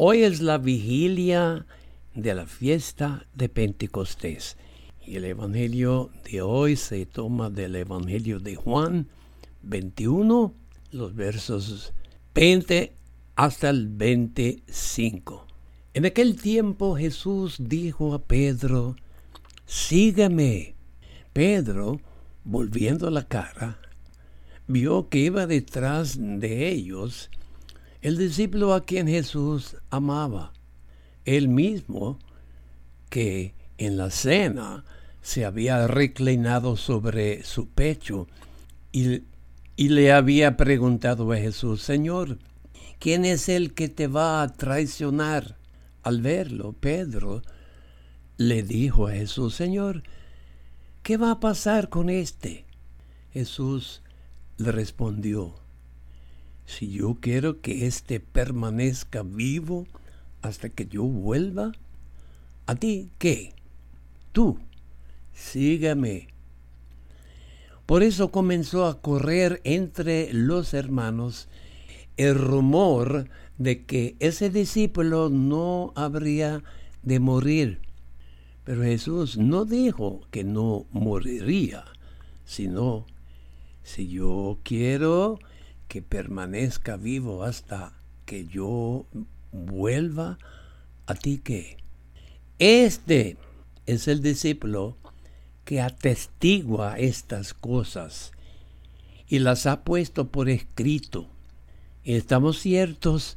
[0.00, 1.66] Hoy es la vigilia
[2.14, 4.56] de la fiesta de Pentecostés.
[5.04, 9.08] Y el Evangelio de hoy se toma del Evangelio de Juan
[9.62, 10.54] 21,
[10.92, 11.92] los versos
[12.32, 12.94] 20
[13.34, 15.48] hasta el 25.
[15.94, 18.94] En aquel tiempo Jesús dijo a Pedro,
[19.66, 20.76] sígueme.
[21.32, 22.00] Pedro,
[22.44, 23.80] volviendo la cara,
[24.68, 27.30] vio que iba detrás de ellos
[28.00, 30.52] el discípulo a quien Jesús amaba,
[31.24, 32.18] el mismo
[33.10, 34.84] que en la cena
[35.20, 38.28] se había reclinado sobre su pecho
[38.92, 39.22] y,
[39.76, 42.38] y, le había preguntado a Jesús, Señor,
[42.98, 45.56] ¿quién es el que te va a traicionar?
[46.02, 47.42] Al verlo, Pedro
[48.38, 50.02] le dijo a Jesús, Señor,
[51.02, 52.64] ¿qué va a pasar con este?
[53.32, 54.02] Jesús
[54.56, 55.54] le respondió,
[56.68, 59.86] si yo quiero que éste permanezca vivo
[60.42, 61.72] hasta que yo vuelva,
[62.66, 63.54] ¿a ti qué?
[64.32, 64.58] Tú,
[65.32, 66.28] sígame.
[67.86, 71.48] Por eso comenzó a correr entre los hermanos
[72.18, 76.62] el rumor de que ese discípulo no habría
[77.02, 77.80] de morir.
[78.64, 81.86] Pero Jesús no dijo que no moriría,
[82.44, 83.06] sino,
[83.82, 85.38] si yo quiero
[85.88, 87.92] que permanezca vivo hasta
[88.26, 89.06] que yo
[89.52, 90.38] vuelva,
[91.06, 91.78] a ti que
[92.58, 93.36] este
[93.86, 94.96] es el discípulo
[95.64, 98.32] que atestigua estas cosas
[99.28, 101.28] y las ha puesto por escrito.
[102.02, 103.36] Y estamos ciertos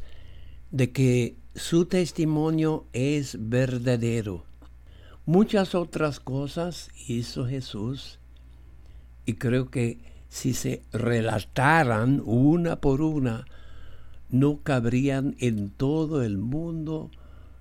[0.72, 4.46] de que su testimonio es verdadero.
[5.26, 8.20] Muchas otras cosas hizo Jesús
[9.26, 10.00] y creo que
[10.32, 13.46] si se relataran una por una,
[14.30, 17.12] no cabrían en todo el mundo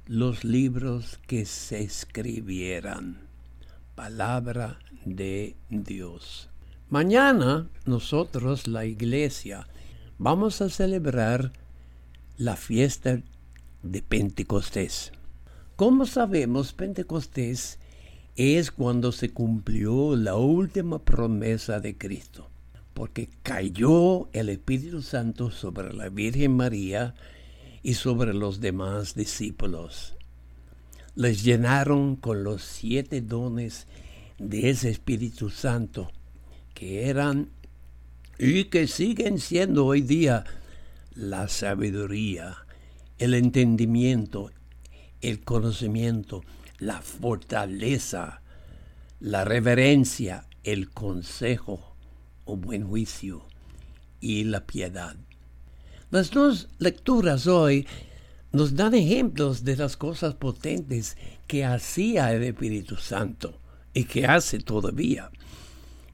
[0.07, 3.19] los libros que se escribieran.
[3.97, 6.49] Palabra de Dios.
[6.89, 9.67] Mañana nosotros, la iglesia,
[10.19, 11.53] vamos a celebrar
[12.37, 13.21] la fiesta
[13.83, 15.11] de Pentecostés.
[15.75, 17.81] Como sabemos, Pentecostés
[18.37, 22.50] es cuando se cumplió la última promesa de Cristo
[23.01, 27.15] porque cayó el Espíritu Santo sobre la Virgen María
[27.83, 30.19] y sobre los demás discípulos.
[31.15, 33.87] Les llenaron con los siete dones
[34.39, 36.11] de ese Espíritu Santo,
[36.75, 37.49] que eran
[38.39, 40.45] y que siguen siendo hoy día
[41.15, 42.67] la sabiduría,
[43.17, 44.51] el entendimiento,
[45.23, 46.43] el conocimiento,
[46.77, 48.43] la fortaleza,
[49.21, 51.90] la reverencia, el consejo,
[52.57, 53.47] buen juicio
[54.21, 55.17] y la piedad.
[56.11, 57.87] Las dos lecturas hoy
[58.53, 61.17] nos dan ejemplos de las cosas potentes
[61.47, 63.61] que hacía el Espíritu Santo
[63.95, 65.31] y que hace todavía.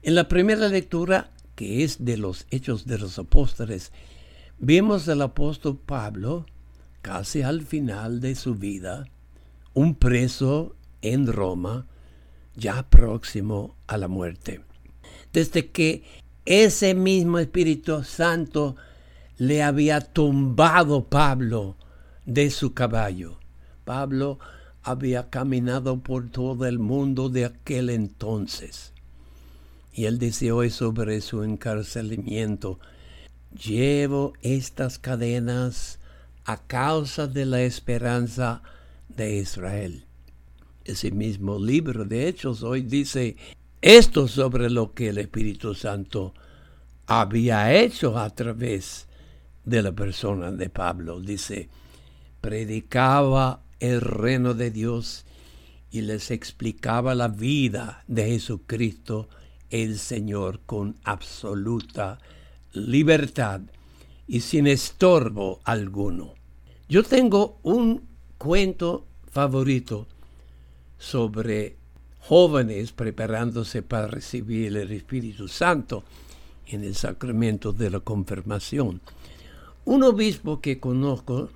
[0.03, 3.91] En la primera lectura, que es de los Hechos de los Apóstoles,
[4.59, 6.45] vemos al apóstol Pablo,
[7.01, 9.05] casi al final de su vida,
[9.73, 11.87] un preso en Roma,
[12.55, 14.61] ya próximo a la muerte.
[15.33, 16.03] Desde que
[16.47, 18.77] ese mismo Espíritu Santo
[19.37, 21.75] le había tumbado Pablo
[22.25, 23.37] de su caballo.
[23.83, 24.39] Pablo
[24.81, 28.93] había caminado por todo el mundo de aquel entonces.
[29.91, 32.79] Y él dice sobre su encarcelamiento,
[33.51, 35.99] llevo estas cadenas
[36.45, 38.61] a causa de la esperanza
[39.09, 40.05] de Israel.
[40.85, 43.35] Ese mismo libro de Hechos hoy dice,
[43.81, 46.33] esto sobre lo que el Espíritu Santo
[47.05, 49.07] había hecho a través
[49.63, 51.19] de la persona de Pablo.
[51.19, 51.69] Dice,
[52.41, 55.25] predicaba el reino de Dios
[55.91, 59.29] y les explicaba la vida de Jesucristo
[59.69, 62.19] el Señor con absoluta
[62.73, 63.61] libertad
[64.27, 66.33] y sin estorbo alguno.
[66.89, 68.07] Yo tengo un
[68.37, 70.07] cuento favorito
[70.97, 71.77] sobre
[72.27, 76.03] jóvenes preparándose para recibir el Espíritu Santo
[76.67, 78.99] en el sacramento de la confirmación.
[79.85, 81.49] Un obispo que conozco,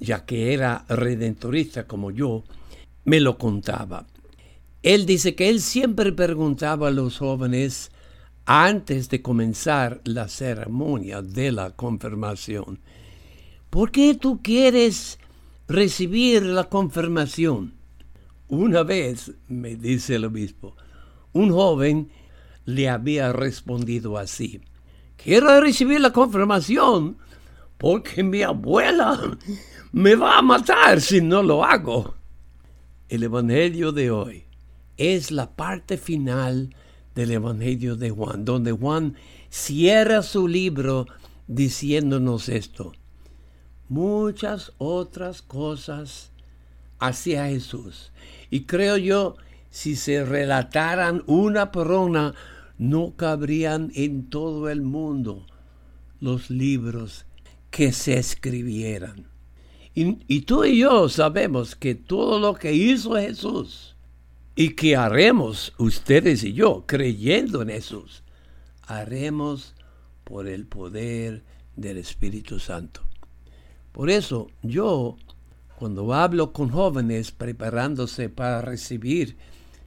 [0.00, 2.42] ya que era redentorista como yo,
[3.04, 4.06] me lo contaba.
[4.82, 7.92] Él dice que él siempre preguntaba a los jóvenes
[8.44, 12.80] antes de comenzar la ceremonia de la confirmación,
[13.70, 15.20] ¿por qué tú quieres
[15.68, 17.77] recibir la confirmación?
[18.48, 20.74] Una vez, me dice el obispo,
[21.32, 22.10] un joven
[22.64, 24.62] le había respondido así,
[25.16, 27.18] quiero recibir la confirmación
[27.76, 29.38] porque mi abuela
[29.92, 32.14] me va a matar si no lo hago.
[33.08, 34.44] El Evangelio de hoy
[34.96, 36.74] es la parte final
[37.14, 39.14] del Evangelio de Juan, donde Juan
[39.50, 41.06] cierra su libro
[41.46, 42.92] diciéndonos esto.
[43.88, 46.32] Muchas otras cosas
[46.98, 48.12] hacia Jesús.
[48.50, 49.36] Y creo yo,
[49.70, 52.34] si se relataran una por una,
[52.78, 55.46] no cabrían en todo el mundo
[56.20, 57.26] los libros
[57.70, 59.26] que se escribieran.
[59.94, 63.96] Y, tú y yo sabemos que todo lo que hizo Jesús
[64.54, 68.22] y que haremos ustedes y yo creyendo en Jesús,
[68.82, 69.74] haremos
[70.22, 71.42] por el poder
[71.74, 73.00] del Espíritu Santo.
[73.90, 75.16] Por eso yo,
[75.78, 79.36] cuando hablo con jóvenes preparándose para recibir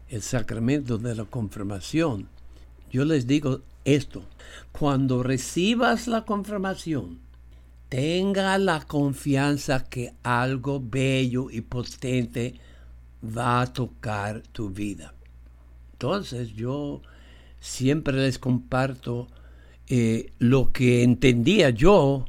[0.07, 2.29] el sacramento de la confirmación,
[2.89, 4.23] yo les digo esto,
[4.71, 7.19] cuando recibas la confirmación,
[7.89, 12.55] tenga la confianza que algo bello y potente
[13.21, 15.13] va a tocar tu vida.
[15.91, 17.01] Entonces yo
[17.59, 19.27] siempre les comparto
[19.87, 22.27] eh, lo que entendía yo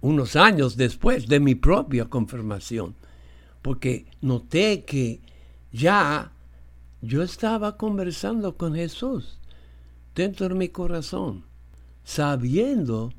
[0.00, 2.94] unos años después de mi propia confirmación,
[3.62, 5.20] porque noté que
[5.72, 6.32] ya
[7.02, 9.38] yo estaba conversando con Jesús
[10.14, 11.44] dentro de mi corazón,
[12.04, 13.12] sabiendo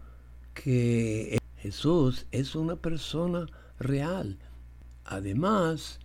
[0.53, 3.45] que Jesús es una persona
[3.79, 4.37] real.
[5.05, 5.99] Además,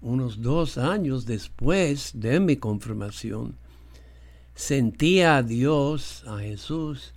[0.00, 3.56] unos dos años después de mi confirmación,
[4.54, 7.14] sentía a Dios, a Jesús,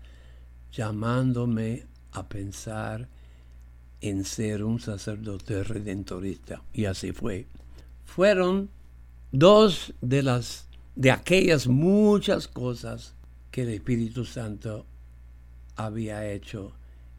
[0.71, 3.07] llamándome a pensar
[4.01, 6.63] en ser un sacerdote redentorista.
[6.73, 7.47] Y así fue.
[8.05, 8.69] Fueron
[9.31, 13.15] dos de las de aquellas muchas cosas
[13.49, 14.85] que el Espíritu Santo
[15.75, 16.73] había hecho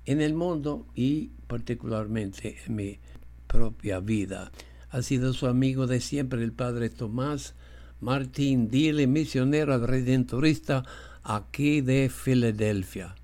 [0.05, 2.99] en el mundo y particularmente en mi
[3.47, 4.53] propia vida.
[4.91, 7.55] Ha sido su amigo de siempre el Padre Tomás
[8.01, 10.85] Martín Dile, misionero redentorista
[11.23, 13.15] aquí de Filadelfia.